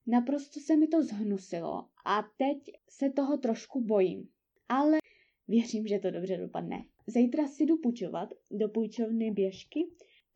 naprosto 0.07 0.59
se 0.59 0.77
mi 0.77 0.87
to 0.87 1.03
zhnusilo 1.03 1.85
a 2.05 2.23
teď 2.37 2.57
se 2.89 3.09
toho 3.09 3.37
trošku 3.37 3.81
bojím. 3.81 4.29
Ale 4.69 4.97
věřím, 5.47 5.87
že 5.87 5.99
to 5.99 6.11
dobře 6.11 6.37
dopadne. 6.37 6.85
Zítra 7.07 7.47
si 7.47 7.65
jdu 7.65 7.77
půjčovat 7.77 8.29
do 8.51 8.69
půjčovny 8.69 9.31
běžky, 9.31 9.87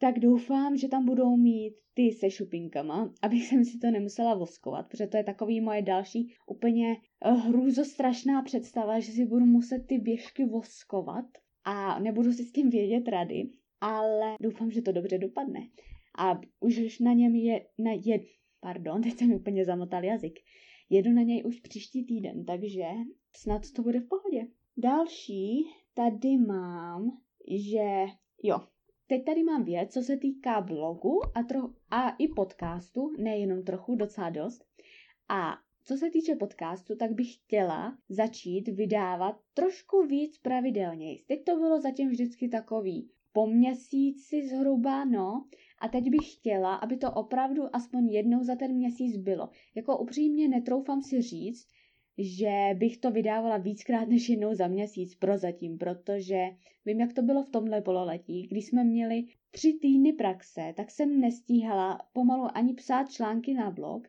tak 0.04 0.20
doufám, 0.20 0.78
že 0.78 0.88
tam 0.88 1.06
budou 1.06 1.38
mít 1.38 1.74
ty 1.94 2.12
se 2.12 2.32
šupinkama, 2.32 3.14
abych 3.22 3.48
jsem 3.48 3.66
si 3.66 3.80
to 3.80 3.92
nemusela 3.92 4.36
voskovat, 4.36 4.88
protože 4.88 5.08
to 5.08 5.18
je 5.18 5.24
takový 5.24 5.62
moje 5.62 5.82
další 5.82 6.34
úplně 6.48 6.98
eh, 7.26 7.32
hrůzostrašná 7.32 8.42
představa, 8.42 9.00
že 9.00 9.12
si 9.12 9.26
budu 9.26 9.46
muset 9.46 9.80
ty 9.88 9.98
běžky 9.98 10.46
voskovat 10.46 11.26
a 11.64 12.00
nebudu 12.00 12.34
si 12.34 12.44
s 12.44 12.52
tím 12.52 12.70
vědět 12.70 13.08
rady, 13.08 13.50
ale 13.82 14.36
doufám, 14.42 14.72
že 14.72 14.82
to 14.82 14.92
dobře 14.92 15.18
dopadne. 15.18 15.60
A 16.18 16.42
už 16.60 17.00
na 17.00 17.14
něm 17.14 17.36
je, 17.36 17.66
na 17.78 17.92
je, 18.06 18.20
pardon, 18.60 19.02
teď 19.02 19.14
jsem 19.14 19.34
úplně 19.34 19.66
zamotal 19.66 20.04
jazyk. 20.04 20.40
jedu 20.90 21.12
na 21.12 21.22
něj 21.22 21.44
už 21.46 21.60
příští 21.60 22.06
týden, 22.06 22.46
takže 22.46 22.84
snad 23.36 23.62
to 23.76 23.82
bude 23.82 24.00
v 24.00 24.08
pohodě. 24.08 24.48
Další 24.78 25.66
tady 25.94 26.38
mám, 26.38 27.18
že 27.48 28.06
jo, 28.44 28.60
teď 29.08 29.26
tady 29.26 29.44
mám 29.44 29.64
věc, 29.64 29.94
co 29.94 30.02
se 30.02 30.18
týká 30.18 30.62
blogu 30.62 31.22
a, 31.36 31.44
tro- 31.44 31.74
a 31.92 32.10
i 32.10 32.28
podcastu, 32.28 33.12
nejenom 33.18 33.64
trochu, 33.64 33.96
docela 33.96 34.30
dost. 34.30 34.66
A 35.30 35.58
co 35.86 35.98
se 35.98 36.10
týče 36.10 36.36
podcastu, 36.36 36.96
tak 36.96 37.12
bych 37.12 37.34
chtěla 37.34 37.98
začít 38.10 38.68
vydávat 38.68 39.40
trošku 39.54 40.02
víc 40.02 40.38
pravidelně. 40.38 41.18
Teď 41.28 41.44
to 41.44 41.56
bylo 41.56 41.82
zatím 41.82 42.10
vždycky 42.10 42.50
takový 42.50 43.10
po 43.34 43.48
měsíci 43.48 44.48
zhruba, 44.48 45.06
no, 45.06 45.46
a 45.80 45.88
teď 45.88 46.10
bych 46.10 46.34
chtěla, 46.34 46.76
aby 46.76 46.98
to 46.98 47.12
opravdu 47.12 47.76
aspoň 47.76 48.10
jednou 48.10 48.44
za 48.44 48.56
ten 48.56 48.74
měsíc 48.74 49.18
bylo. 49.18 49.50
Jako 49.76 49.98
upřímně 49.98 50.48
netroufám 50.48 51.02
si 51.02 51.22
říct, 51.22 51.68
že 52.18 52.70
bych 52.74 52.98
to 52.98 53.12
vydávala 53.12 53.58
víckrát 53.58 54.08
než 54.08 54.30
jednou 54.30 54.54
za 54.54 54.68
měsíc 54.68 55.16
prozatím, 55.16 55.78
protože 55.78 56.46
vím, 56.86 57.00
jak 57.00 57.14
to 57.14 57.22
bylo 57.22 57.44
v 57.44 57.50
tomhle 57.50 57.82
pololetí. 57.82 58.48
Když 58.48 58.68
jsme 58.68 58.84
měli 58.84 59.24
tři 59.52 59.74
týdny 59.82 60.14
praxe, 60.14 60.74
tak 60.78 60.92
jsem 60.92 61.22
nestíhala 61.22 62.00
pomalu 62.14 62.48
ani 62.54 62.74
psát 62.74 63.12
články 63.12 63.54
na 63.54 63.72
blog 63.72 64.08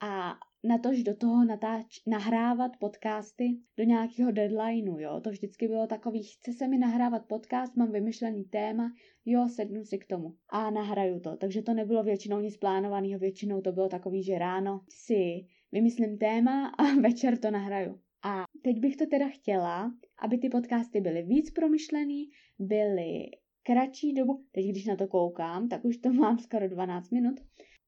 a 0.00 0.34
natož 0.64 1.02
do 1.02 1.16
toho 1.16 1.44
natáč, 1.44 2.00
nahrávat 2.06 2.76
podcasty 2.76 3.58
do 3.76 3.84
nějakého 3.84 4.30
deadlineu, 4.30 4.98
jo. 4.98 5.20
To 5.20 5.30
vždycky 5.30 5.68
bylo 5.68 5.86
takový, 5.86 6.22
chce 6.22 6.52
se 6.52 6.68
mi 6.68 6.78
nahrávat 6.78 7.26
podcast, 7.26 7.76
mám 7.76 7.92
vymyšlený 7.92 8.44
téma, 8.44 8.92
jo, 9.24 9.48
sednu 9.48 9.84
si 9.84 9.98
k 9.98 10.06
tomu 10.06 10.34
a 10.48 10.70
nahraju 10.70 11.20
to. 11.20 11.36
Takže 11.36 11.62
to 11.62 11.74
nebylo 11.74 12.02
většinou 12.02 12.40
nic 12.40 12.56
plánovaného, 12.56 13.18
většinou 13.18 13.60
to 13.60 13.72
bylo 13.72 13.88
takový, 13.88 14.22
že 14.22 14.38
ráno 14.38 14.80
si 14.88 15.46
vymyslím 15.72 16.18
téma 16.18 16.66
a 16.68 16.82
večer 17.00 17.38
to 17.38 17.50
nahraju. 17.50 18.00
A 18.24 18.44
teď 18.62 18.80
bych 18.80 18.96
to 18.96 19.06
teda 19.06 19.28
chtěla, 19.28 19.92
aby 20.18 20.38
ty 20.38 20.48
podcasty 20.48 21.00
byly 21.00 21.22
víc 21.22 21.50
promyšlený, 21.50 22.30
byly 22.58 23.30
kratší 23.62 24.12
dobu, 24.12 24.44
teď 24.52 24.66
když 24.66 24.86
na 24.86 24.96
to 24.96 25.08
koukám, 25.08 25.68
tak 25.68 25.84
už 25.84 25.96
to 25.96 26.12
mám 26.12 26.38
skoro 26.38 26.68
12 26.68 27.10
minut, 27.10 27.40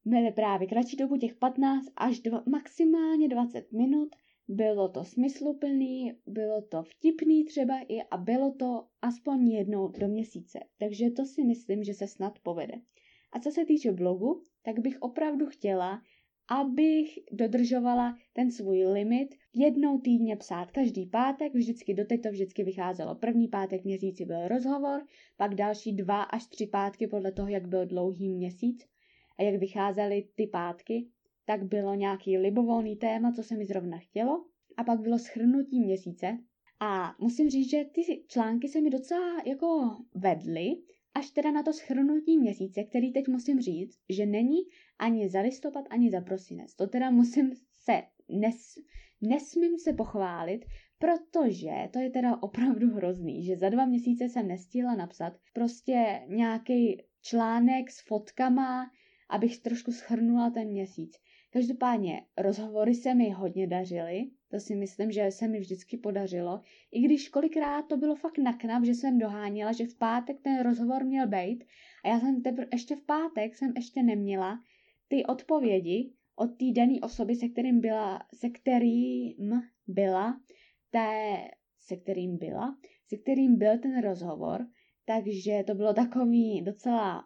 byly 0.04 0.32
právě 0.32 0.68
kratší 0.68 0.96
dobu, 0.96 1.16
těch 1.16 1.34
15 1.34 1.86
až 1.96 2.20
dva, 2.20 2.42
maximálně 2.48 3.28
20 3.28 3.72
minut, 3.72 4.08
bylo 4.48 4.88
to 4.88 5.04
smysluplný, 5.04 6.12
bylo 6.26 6.62
to 6.62 6.82
vtipný 6.82 7.44
třeba 7.44 7.74
i 7.88 8.02
a 8.10 8.16
bylo 8.16 8.52
to 8.52 8.86
aspoň 9.02 9.48
jednou 9.48 9.88
do 9.88 10.08
měsíce. 10.08 10.58
Takže 10.78 11.10
to 11.10 11.24
si 11.24 11.44
myslím, 11.44 11.84
že 11.84 11.94
se 11.94 12.06
snad 12.06 12.38
povede. 12.38 12.74
A 13.32 13.40
co 13.40 13.50
se 13.50 13.64
týče 13.64 13.92
blogu, 13.92 14.44
tak 14.62 14.78
bych 14.78 14.96
opravdu 15.00 15.46
chtěla, 15.46 16.02
abych 16.48 17.18
dodržovala 17.32 18.18
ten 18.32 18.50
svůj 18.50 18.84
limit. 18.84 19.34
Jednou 19.54 19.98
týdně 19.98 20.36
psát 20.36 20.70
každý 20.70 21.06
pátek, 21.06 21.54
vždycky 21.54 21.94
doteď 21.94 22.22
to 22.22 22.30
vždycky 22.30 22.64
vycházelo. 22.64 23.14
První 23.14 23.48
pátek 23.48 23.84
měsíci 23.84 24.24
byl 24.24 24.48
rozhovor, 24.48 25.06
pak 25.36 25.54
další 25.54 25.92
dva 25.92 26.22
až 26.22 26.46
tři 26.46 26.66
pátky 26.66 27.06
podle 27.06 27.32
toho, 27.32 27.48
jak 27.48 27.68
byl 27.68 27.86
dlouhý 27.86 28.28
měsíc 28.28 28.86
a 29.38 29.42
jak 29.42 29.60
vycházely 29.60 30.28
ty 30.34 30.46
pátky, 30.46 31.06
tak 31.44 31.64
bylo 31.64 31.94
nějaký 31.94 32.38
libovolný 32.38 32.96
téma, 32.96 33.32
co 33.32 33.42
se 33.42 33.56
mi 33.56 33.64
zrovna 33.64 33.98
chtělo. 33.98 34.44
A 34.76 34.84
pak 34.84 35.00
bylo 35.00 35.18
schrnutí 35.18 35.80
měsíce. 35.80 36.38
A 36.80 37.14
musím 37.20 37.50
říct, 37.50 37.70
že 37.70 37.84
ty 37.84 38.24
články 38.28 38.68
se 38.68 38.80
mi 38.80 38.90
docela 38.90 39.42
jako 39.46 39.96
vedly, 40.14 40.76
až 41.14 41.30
teda 41.30 41.50
na 41.50 41.62
to 41.62 41.72
schrnutí 41.72 42.38
měsíce, 42.38 42.84
který 42.84 43.12
teď 43.12 43.28
musím 43.28 43.60
říct, 43.60 43.98
že 44.08 44.26
není 44.26 44.58
ani 44.98 45.28
za 45.28 45.40
listopad, 45.40 45.84
ani 45.90 46.10
za 46.10 46.20
prosinec. 46.20 46.74
To 46.74 46.86
teda 46.86 47.10
musím 47.10 47.52
se, 47.72 48.02
nes, 48.28 48.74
nesmím 49.20 49.78
se 49.78 49.92
pochválit, 49.92 50.64
protože 50.98 51.72
to 51.92 51.98
je 51.98 52.10
teda 52.10 52.42
opravdu 52.42 52.94
hrozný, 52.94 53.44
že 53.44 53.56
za 53.56 53.68
dva 53.68 53.86
měsíce 53.86 54.28
jsem 54.28 54.48
nestihla 54.48 54.94
napsat 54.94 55.32
prostě 55.52 56.20
nějaký 56.28 57.02
článek 57.22 57.90
s 57.90 58.06
fotkama, 58.06 58.90
abych 59.30 59.58
trošku 59.58 59.92
schrnula 59.92 60.50
ten 60.50 60.68
měsíc. 60.68 61.16
Každopádně 61.52 62.22
rozhovory 62.38 62.94
se 62.94 63.14
mi 63.14 63.30
hodně 63.30 63.66
dařily, 63.66 64.30
to 64.50 64.60
si 64.60 64.74
myslím, 64.74 65.12
že 65.12 65.30
se 65.30 65.48
mi 65.48 65.60
vždycky 65.60 65.96
podařilo, 65.96 66.60
i 66.92 67.00
když 67.00 67.28
kolikrát 67.28 67.82
to 67.82 67.96
bylo 67.96 68.14
fakt 68.14 68.38
naknap, 68.38 68.84
že 68.84 68.94
jsem 68.94 69.18
doháněla, 69.18 69.72
že 69.72 69.86
v 69.86 69.98
pátek 69.98 70.40
ten 70.42 70.62
rozhovor 70.62 71.04
měl 71.04 71.26
být 71.26 71.64
a 72.04 72.08
já 72.08 72.20
jsem 72.20 72.42
tepr- 72.42 72.68
ještě 72.72 72.96
v 72.96 73.02
pátek 73.02 73.54
jsem 73.54 73.72
ještě 73.76 74.02
neměla 74.02 74.60
ty 75.08 75.26
odpovědi 75.26 76.12
od 76.36 76.46
té 76.46 76.64
dané 76.72 77.00
osoby, 77.02 77.34
se 77.34 77.48
kterým 77.48 77.80
byla, 77.80 78.26
se 78.34 78.50
kterým 78.50 79.62
byla, 79.86 80.40
té, 80.90 81.36
se 81.78 81.96
kterým 81.96 82.38
byla, 82.38 82.78
se 83.08 83.16
kterým 83.16 83.58
byl 83.58 83.78
ten 83.78 84.02
rozhovor, 84.02 84.66
takže 85.04 85.64
to 85.66 85.74
bylo 85.74 85.94
takový 85.94 86.62
docela 86.62 87.24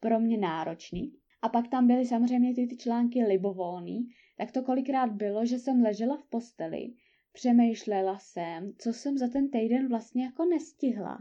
pro 0.00 0.20
mě 0.20 0.38
náročný. 0.38 1.12
A 1.42 1.48
pak 1.48 1.68
tam 1.68 1.86
byly 1.86 2.06
samozřejmě 2.06 2.54
ty, 2.54 2.66
ty 2.66 2.76
články 2.76 3.24
libovolný, 3.24 4.08
tak 4.36 4.52
to 4.52 4.62
kolikrát 4.62 5.12
bylo, 5.12 5.46
že 5.46 5.58
jsem 5.58 5.82
ležela 5.82 6.16
v 6.16 6.24
posteli, 6.24 6.94
přemýšlela 7.32 8.18
jsem, 8.18 8.72
co 8.78 8.92
jsem 8.92 9.18
za 9.18 9.28
ten 9.28 9.50
týden 9.50 9.88
vlastně 9.88 10.24
jako 10.24 10.44
nestihla. 10.44 11.18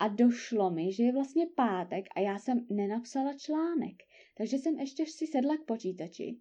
A 0.00 0.08
došlo 0.08 0.70
mi, 0.70 0.92
že 0.92 1.02
je 1.02 1.12
vlastně 1.12 1.46
pátek 1.54 2.04
a 2.16 2.20
já 2.20 2.38
jsem 2.38 2.66
nenapsala 2.70 3.32
článek. 3.32 4.02
Takže 4.36 4.58
jsem 4.58 4.78
ještě 4.78 5.06
si 5.06 5.26
sedla 5.26 5.56
k 5.56 5.64
počítači 5.64 6.36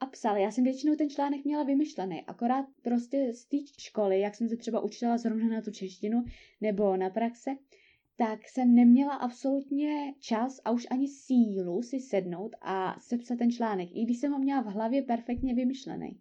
a 0.00 0.06
psala. 0.06 0.38
Já 0.38 0.50
jsem 0.50 0.64
většinou 0.64 0.96
ten 0.96 1.10
článek 1.10 1.44
měla 1.44 1.64
vymyšlený, 1.64 2.22
akorát 2.26 2.66
prostě 2.82 3.32
z 3.32 3.44
té 3.44 3.56
školy, 3.78 4.20
jak 4.20 4.34
jsem 4.34 4.48
se 4.48 4.56
třeba 4.56 4.80
učila 4.80 5.18
zrovna 5.18 5.48
na 5.48 5.62
tu 5.62 5.70
češtinu 5.70 6.24
nebo 6.60 6.96
na 6.96 7.10
praxe, 7.10 7.50
tak 8.16 8.48
jsem 8.48 8.74
neměla 8.74 9.14
absolutně 9.14 10.14
čas 10.20 10.60
a 10.64 10.70
už 10.70 10.86
ani 10.90 11.08
sílu 11.08 11.82
si 11.82 12.00
sednout 12.00 12.56
a 12.60 13.00
sepsat 13.00 13.38
ten 13.38 13.50
článek, 13.50 13.88
i 13.92 14.04
když 14.04 14.18
jsem 14.18 14.32
ho 14.32 14.38
měla 14.38 14.62
v 14.62 14.66
hlavě 14.66 15.02
perfektně 15.02 15.54
vymyšlený. 15.54 16.20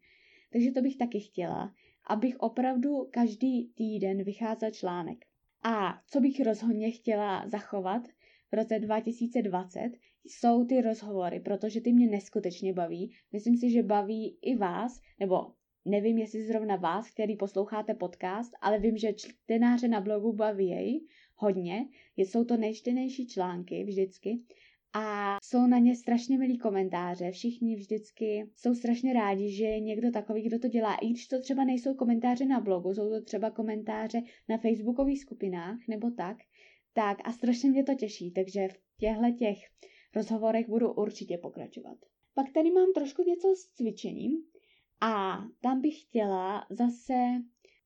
Takže 0.51 0.71
to 0.71 0.81
bych 0.81 0.97
taky 0.97 1.19
chtěla, 1.19 1.73
abych 2.07 2.39
opravdu 2.39 3.07
každý 3.11 3.67
týden 3.67 4.23
vycházel 4.23 4.71
článek. 4.71 5.25
A 5.63 6.01
co 6.07 6.19
bych 6.19 6.39
rozhodně 6.39 6.91
chtěla 6.91 7.47
zachovat 7.47 8.07
v 8.51 8.55
roce 8.55 8.79
2020, 8.79 9.91
jsou 10.27 10.65
ty 10.65 10.81
rozhovory, 10.81 11.39
protože 11.39 11.81
ty 11.81 11.93
mě 11.93 12.07
neskutečně 12.07 12.73
baví. 12.73 13.11
Myslím 13.31 13.57
si, 13.57 13.69
že 13.69 13.83
baví 13.83 14.37
i 14.41 14.55
vás, 14.55 14.99
nebo 15.19 15.51
nevím, 15.85 16.17
jestli 16.17 16.43
zrovna 16.43 16.75
vás, 16.75 17.09
který 17.09 17.35
posloucháte 17.35 17.93
podcast, 17.93 18.51
ale 18.61 18.79
vím, 18.79 18.97
že 18.97 19.13
čtenáře 19.13 19.87
na 19.87 20.01
blogu 20.01 20.33
baví 20.33 20.67
jej 20.67 21.07
hodně. 21.35 21.85
Jsou 22.17 22.43
to 22.43 22.57
nejčtenější 22.57 23.27
články 23.27 23.83
vždycky 23.83 24.39
a 24.93 25.37
jsou 25.43 25.67
na 25.67 25.77
ně 25.77 25.95
strašně 25.95 26.37
milí 26.37 26.57
komentáře. 26.57 27.31
Všichni 27.31 27.75
vždycky 27.75 28.49
jsou 28.55 28.75
strašně 28.75 29.13
rádi, 29.13 29.51
že 29.51 29.65
je 29.65 29.79
někdo 29.79 30.11
takový, 30.11 30.41
kdo 30.41 30.59
to 30.59 30.67
dělá. 30.67 30.95
I 30.95 31.07
když 31.07 31.27
to 31.27 31.41
třeba 31.41 31.63
nejsou 31.63 31.93
komentáře 31.93 32.45
na 32.45 32.59
blogu, 32.59 32.93
jsou 32.93 33.09
to 33.09 33.21
třeba 33.21 33.49
komentáře 33.49 34.21
na 34.49 34.57
facebookových 34.57 35.21
skupinách 35.21 35.77
nebo 35.89 36.11
tak, 36.11 36.37
tak 36.93 37.17
a 37.23 37.31
strašně 37.31 37.69
mě 37.69 37.83
to 37.83 37.95
těší, 37.95 38.31
takže 38.31 38.67
v 38.67 38.77
těchto 38.99 39.31
těch 39.39 39.57
rozhovorech 40.15 40.69
budu 40.69 40.93
určitě 40.93 41.37
pokračovat. 41.37 41.97
Pak 42.33 42.51
tady 42.53 42.71
mám 42.71 42.93
trošku 42.93 43.23
něco 43.23 43.47
s 43.55 43.65
cvičením 43.65 44.31
a 45.01 45.37
tam 45.61 45.81
bych 45.81 46.01
chtěla 46.01 46.65
zase 46.69 47.13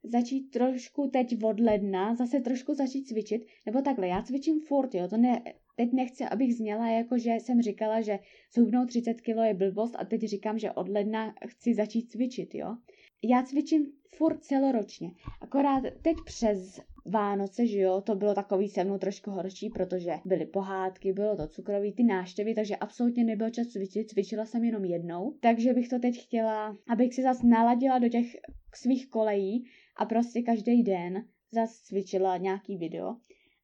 začít 0.04 0.42
trošku 0.50 1.10
teď 1.14 1.44
od 1.44 1.60
ledna, 1.60 2.16
zase 2.16 2.40
trošku 2.40 2.74
začít 2.74 3.04
cvičit, 3.08 3.46
nebo 3.66 3.82
takhle, 3.82 4.08
já 4.08 4.22
cvičím 4.22 4.62
furt, 4.62 4.96
jo, 4.96 5.08
to 5.08 5.18
ne, 5.18 5.44
teď 5.76 5.94
nechci, 5.94 6.24
abych 6.24 6.56
zněla 6.56 6.90
jako, 6.90 7.18
že 7.18 7.32
jsem 7.32 7.62
říkala, 7.62 8.02
že 8.02 8.20
zhubnout 8.54 8.88
30 8.88 9.14
kg 9.14 9.28
je 9.44 9.54
blbost 9.54 9.96
a 10.00 10.06
teď 10.06 10.22
říkám, 10.22 10.60
že 10.60 10.72
od 10.72 10.90
ledna 10.90 11.34
chci 11.48 11.74
začít 11.74 12.12
cvičit, 12.12 12.56
jo. 12.56 12.78
Já 13.24 13.44
cvičím 13.44 13.92
furt 14.16 14.44
celoročně, 14.44 15.12
akorát 15.42 15.84
teď 16.02 16.16
přes 16.26 16.80
Vánoce, 17.10 17.68
že 17.68 17.80
jo, 17.80 18.02
to 18.02 18.16
bylo 18.16 18.34
takový 18.34 18.70
se 18.70 18.84
mnou 18.84 18.98
trošku 18.98 19.32
horší, 19.32 19.70
protože 19.70 20.12
byly 20.26 20.46
pohádky, 20.46 21.14
bylo 21.14 21.38
to 21.38 21.48
cukroví, 21.48 21.94
ty 21.94 22.04
náštěvy, 22.04 22.56
takže 22.56 22.76
absolutně 22.76 23.24
nebyl 23.24 23.50
čas 23.50 23.68
cvičit, 23.68 24.10
cvičila 24.10 24.46
jsem 24.46 24.64
jenom 24.64 24.86
jednou, 24.86 25.34
takže 25.40 25.74
bych 25.74 25.90
to 25.90 26.00
teď 26.00 26.24
chtěla, 26.24 26.78
abych 26.90 27.14
si 27.14 27.24
zase 27.24 27.48
naladila 27.48 28.00
do 28.00 28.10
těch 28.10 28.26
svých 28.76 29.10
kolejí 29.10 29.66
a 29.98 30.06
prostě 30.06 30.42
každý 30.42 30.84
den 30.84 31.26
zase 31.52 31.74
cvičila 31.84 32.38
nějaký 32.38 32.78
video. 32.78 33.08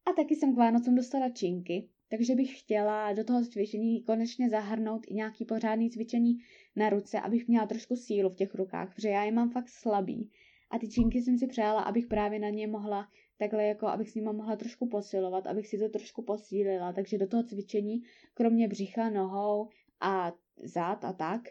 A 0.05 0.13
taky 0.15 0.35
jsem 0.35 0.53
k 0.53 0.57
Vánocům 0.57 0.95
dostala 0.95 1.29
činky, 1.29 1.89
takže 2.09 2.35
bych 2.35 2.59
chtěla 2.59 3.13
do 3.13 3.23
toho 3.23 3.45
cvičení 3.45 4.03
konečně 4.03 4.49
zahrnout 4.49 5.01
i 5.07 5.13
nějaký 5.13 5.45
pořádný 5.45 5.89
cvičení 5.89 6.37
na 6.75 6.89
ruce, 6.89 7.19
abych 7.19 7.47
měla 7.47 7.65
trošku 7.65 7.95
sílu 7.95 8.29
v 8.29 8.35
těch 8.35 8.55
rukách, 8.55 8.95
protože 8.95 9.09
já 9.09 9.23
je 9.23 9.31
mám 9.31 9.49
fakt 9.49 9.69
slabý. 9.69 10.29
A 10.71 10.79
ty 10.79 10.87
činky 10.87 11.21
jsem 11.21 11.37
si 11.37 11.47
přála, 11.47 11.81
abych 11.81 12.07
právě 12.07 12.39
na 12.39 12.49
ně 12.49 12.67
mohla 12.67 13.07
takhle 13.37 13.63
jako, 13.63 13.87
abych 13.87 14.09
s 14.09 14.15
nima 14.15 14.31
mohla 14.31 14.55
trošku 14.55 14.87
posilovat, 14.87 15.47
abych 15.47 15.67
si 15.67 15.77
to 15.77 15.89
trošku 15.89 16.21
posílila. 16.21 16.93
Takže 16.93 17.17
do 17.17 17.27
toho 17.27 17.43
cvičení, 17.43 18.01
kromě 18.33 18.67
břicha, 18.67 19.09
nohou 19.09 19.69
a 20.01 20.33
zad 20.63 21.05
a 21.05 21.13
tak, 21.13 21.41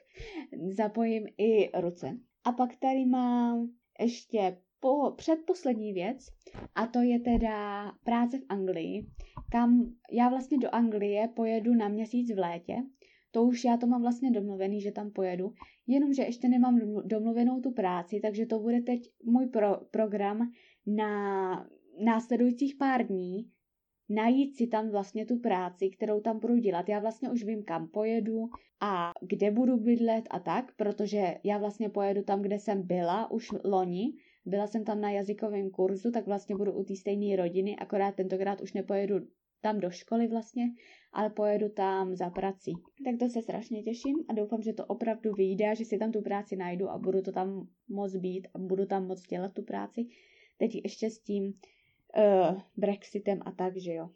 zapojím 0.71 1.27
i 1.39 1.81
ruce. 1.81 2.19
A 2.45 2.53
pak 2.53 2.77
tady 2.77 3.07
mám 3.07 3.71
ještě 4.01 4.57
po, 4.81 5.11
předposlední 5.11 5.93
věc, 5.93 6.27
a 6.75 6.87
to 6.87 7.01
je 7.01 7.21
teda 7.21 7.93
práce 8.05 8.39
v 8.39 8.45
Anglii, 8.49 9.07
kam 9.51 9.95
já 10.13 10.29
vlastně 10.29 10.59
do 10.59 10.75
Anglie 10.75 11.29
pojedu 11.29 11.75
na 11.75 11.89
měsíc 11.89 12.35
v 12.35 12.39
létě. 12.39 12.77
To 13.31 13.45
už 13.45 13.65
já 13.65 13.77
to 13.77 13.87
mám 13.87 14.03
vlastně 14.03 14.31
domluvený, 14.31 14.81
že 14.81 14.93
tam 14.93 15.11
pojedu, 15.11 15.53
jenomže 15.87 16.23
ještě 16.23 16.49
nemám 16.49 16.81
domluvenou 17.05 17.61
tu 17.61 17.71
práci, 17.71 18.21
takže 18.23 18.47
to 18.47 18.59
bude 18.59 18.81
teď 18.81 19.01
můj 19.25 19.47
pro, 19.47 19.77
program 19.91 20.51
na 20.87 21.67
následujících 22.05 22.77
pár 22.77 23.07
dní, 23.07 23.51
najít 24.09 24.57
si 24.57 24.67
tam 24.67 24.91
vlastně 24.91 25.27
tu 25.27 25.39
práci, 25.39 25.91
kterou 25.91 26.21
tam 26.21 26.41
budu 26.41 26.57
dělat. 26.57 26.89
Já 26.89 26.99
vlastně 27.01 27.31
už 27.31 27.45
vím, 27.45 27.63
kam 27.63 27.89
pojedu 27.89 28.49
a 28.81 29.13
kde 29.21 29.51
budu 29.51 29.77
bydlet 29.77 30.25
a 30.31 30.39
tak, 30.39 30.77
protože 30.77 31.35
já 31.45 31.59
vlastně 31.59 31.89
pojedu 31.89 32.23
tam, 32.23 32.43
kde 32.43 32.59
jsem 32.59 32.83
byla 32.83 33.31
už 33.31 33.49
loni. 33.65 34.13
Byla 34.47 34.67
jsem 34.67 34.85
tam 34.85 35.01
na 35.01 35.11
jazykovém 35.11 35.71
kurzu, 35.71 36.11
tak 36.11 36.27
vlastně 36.27 36.57
budu 36.57 36.73
u 36.73 36.85
té 36.85 36.97
stejné 36.97 37.37
rodiny, 37.37 37.77
akorát 37.77 38.15
tentokrát 38.15 38.61
už 38.61 38.73
nepojedu 38.73 39.17
tam 39.61 39.81
do 39.81 39.91
školy 39.91 40.29
vlastně, 40.29 40.65
ale 41.13 41.31
pojedu 41.31 41.69
tam 41.69 42.17
za 42.17 42.31
prací. 42.31 42.73
Tak 43.05 43.15
to 43.19 43.29
se 43.29 43.43
strašně 43.43 43.83
těším 43.83 44.25
a 44.29 44.33
doufám, 44.33 44.63
že 44.63 44.73
to 44.73 44.87
opravdu 44.87 45.33
vyjde, 45.33 45.75
že 45.77 45.85
si 45.85 45.99
tam 45.99 46.13
tu 46.13 46.23
práci 46.23 46.57
najdu 46.57 46.91
a 46.91 46.99
budu 46.99 47.23
to 47.23 47.33
tam 47.33 47.69
moc 47.89 48.17
být 48.17 48.49
a 48.55 48.59
budu 48.59 48.87
tam 48.87 49.07
moc 49.07 49.23
dělat 49.23 49.53
tu 49.53 49.63
práci. 49.63 50.07
Teď 50.59 50.75
ještě 50.85 51.11
s 51.11 51.19
tím 51.19 51.45
uh, 51.45 52.61
Brexitem 52.77 53.41
a 53.45 53.53
tak, 53.53 53.77
že 53.77 53.93
jo. 53.93 54.11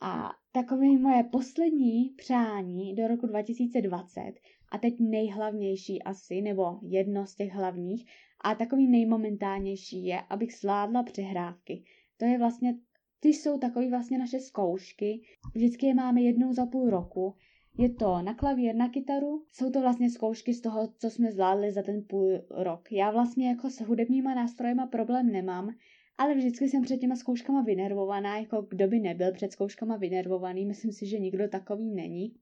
A 0.00 0.30
takové 0.52 0.86
moje 0.86 1.24
poslední 1.24 2.10
přání 2.16 2.94
do 2.94 3.08
roku 3.08 3.26
2020 3.26 4.32
a 4.72 4.78
teď 4.78 4.94
nejhlavnější 5.00 6.02
asi, 6.02 6.40
nebo 6.42 6.78
jedno 6.82 7.26
z 7.26 7.34
těch 7.34 7.52
hlavních 7.52 8.06
a 8.40 8.54
takový 8.54 8.88
nejmomentálnější 8.88 10.04
je, 10.04 10.20
abych 10.20 10.54
zvládla 10.54 11.02
přehrávky. 11.02 11.84
To 12.16 12.24
je 12.24 12.38
vlastně, 12.38 12.78
ty 13.20 13.28
jsou 13.28 13.58
takový 13.58 13.90
vlastně 13.90 14.18
naše 14.18 14.40
zkoušky, 14.40 15.22
vždycky 15.54 15.86
je 15.86 15.94
máme 15.94 16.22
jednou 16.22 16.52
za 16.52 16.66
půl 16.66 16.90
roku, 16.90 17.34
je 17.78 17.94
to 17.94 18.22
na 18.22 18.34
klavír, 18.34 18.74
na 18.74 18.88
kytaru, 18.88 19.44
jsou 19.52 19.70
to 19.70 19.80
vlastně 19.80 20.10
zkoušky 20.10 20.54
z 20.54 20.60
toho, 20.60 20.92
co 20.98 21.10
jsme 21.10 21.32
zvládli 21.32 21.72
za 21.72 21.82
ten 21.82 22.02
půl 22.02 22.40
rok. 22.50 22.92
Já 22.92 23.10
vlastně 23.10 23.48
jako 23.48 23.70
s 23.70 23.80
hudebníma 23.80 24.34
nástrojema 24.34 24.86
problém 24.86 25.32
nemám, 25.32 25.74
ale 26.18 26.34
vždycky 26.34 26.68
jsem 26.68 26.82
před 26.82 26.96
těma 26.96 27.16
zkouškama 27.16 27.62
vynervovaná, 27.62 28.38
jako 28.38 28.62
kdo 28.62 28.88
by 28.88 29.00
nebyl 29.00 29.32
před 29.32 29.52
zkouškama 29.52 29.96
vynervovaný, 29.96 30.66
myslím 30.66 30.92
si, 30.92 31.06
že 31.06 31.18
nikdo 31.18 31.48
takový 31.48 31.94
není. 31.94 32.34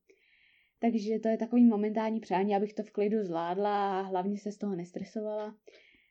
Takže 0.78 1.18
to 1.18 1.28
je 1.28 1.36
takový 1.36 1.64
momentální 1.64 2.20
přání, 2.20 2.56
abych 2.56 2.74
to 2.74 2.82
v 2.82 2.90
klidu 2.90 3.24
zvládla 3.24 4.00
a 4.00 4.02
hlavně 4.02 4.38
se 4.38 4.52
z 4.52 4.58
toho 4.58 4.76
nestresovala. 4.76 5.56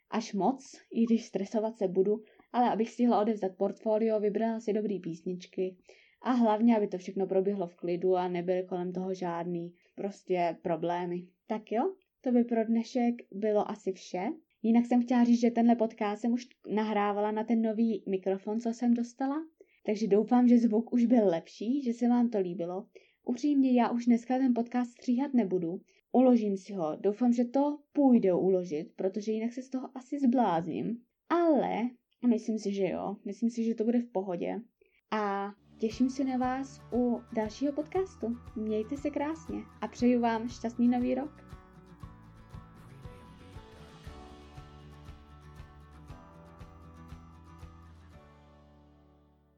Až 0.10 0.34
moc, 0.34 0.82
i 0.92 1.04
když 1.06 1.26
stresovat 1.26 1.78
se 1.78 1.88
budu, 1.88 2.24
ale 2.54 2.70
abych 2.70 2.90
stihla 2.90 3.22
odevzdat 3.22 3.52
portfolio, 3.58 4.20
vybrala 4.20 4.60
si 4.60 4.74
dobrý 4.74 5.00
písničky 5.00 5.78
a 6.22 6.32
hlavně, 6.32 6.78
aby 6.78 6.88
to 6.88 6.98
všechno 6.98 7.28
proběhlo 7.28 7.68
v 7.68 7.76
klidu 7.76 8.16
a 8.16 8.28
nebyly 8.28 8.64
kolem 8.64 8.94
toho 8.94 9.14
žádný 9.14 9.74
prostě 9.96 10.58
problémy. 10.62 11.28
Tak 11.48 11.72
jo, 11.72 11.94
to 12.22 12.32
by 12.32 12.44
pro 12.44 12.66
dnešek 12.66 13.16
bylo 13.32 13.72
asi 13.72 13.92
vše. 13.92 14.28
Jinak 14.64 14.86
jsem 14.86 15.02
chtěla 15.02 15.24
říct, 15.24 15.40
že 15.40 15.52
tenhle 15.52 15.76
podcast 15.76 16.22
jsem 16.22 16.32
už 16.32 16.48
nahrávala 16.74 17.32
na 17.32 17.44
ten 17.44 17.62
nový 17.62 18.04
mikrofon, 18.08 18.60
co 18.60 18.70
jsem 18.70 18.94
dostala, 18.94 19.36
takže 19.86 20.08
doufám, 20.08 20.48
že 20.48 20.58
zvuk 20.58 20.94
už 20.94 21.06
byl 21.06 21.28
lepší, 21.28 21.84
že 21.84 21.94
se 21.94 22.08
vám 22.08 22.30
to 22.30 22.40
líbilo. 22.40 22.88
Upřímně, 23.26 23.74
já 23.74 23.92
už 23.92 24.06
dneska 24.06 24.38
ten 24.38 24.54
podcast 24.54 24.92
stříhat 24.92 25.34
nebudu, 25.34 25.82
uložím 26.12 26.58
si 26.58 26.74
ho, 26.74 26.98
doufám, 27.00 27.34
že 27.34 27.46
to 27.46 27.80
půjde 27.94 28.34
uložit, 28.34 28.94
protože 28.96 29.32
jinak 29.32 29.54
se 29.54 29.62
z 29.62 29.70
toho 29.70 29.90
asi 29.96 30.20
zblázním, 30.20 30.98
ale 31.30 31.90
myslím 32.28 32.60
si, 32.60 32.74
že 32.74 32.88
jo, 32.88 33.16
myslím 33.26 33.50
si, 33.50 33.64
že 33.64 33.76
to 33.76 33.84
bude 33.84 34.00
v 34.00 34.12
pohodě. 34.12 34.62
A 35.12 35.54
těším 35.82 36.10
se 36.10 36.24
na 36.24 36.38
vás 36.38 36.82
u 36.94 37.22
dalšího 37.34 37.74
podcastu. 37.74 38.38
Mějte 38.56 38.98
se 38.98 39.10
krásně 39.10 39.64
a 39.82 39.88
přeju 39.88 40.22
vám 40.22 40.50
šťastný 40.50 40.88
nový 40.88 41.16
rok. 41.16 41.51